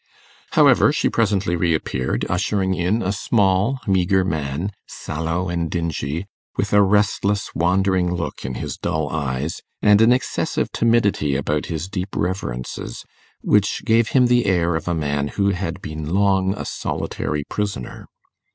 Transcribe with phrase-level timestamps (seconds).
[0.53, 6.25] However she presently reappeared, ushering in a small meagre man, sallow and dingy,
[6.57, 11.87] with a restless wandering look in his dull eyes, and an excessive timidity about his
[11.87, 13.05] deep reverences,
[13.41, 18.07] which gave him the air of a man who had been long a solitary prisoner.